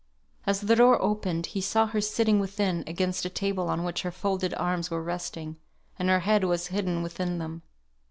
As 0.47 0.61
the 0.61 0.75
door 0.75 0.99
opened 0.99 1.45
he 1.45 1.61
saw 1.61 1.85
her 1.85 2.01
sitting 2.01 2.39
within, 2.39 2.83
against 2.87 3.23
a 3.23 3.29
table 3.29 3.69
on 3.69 3.83
which 3.83 4.01
her 4.01 4.09
folded 4.09 4.51
arms 4.55 4.89
were 4.89 5.03
resting, 5.03 5.57
and 5.99 6.09
her 6.09 6.21
head 6.21 6.43
was 6.43 6.67
hidden 6.73 7.03
within 7.03 7.37
them. 7.37 7.61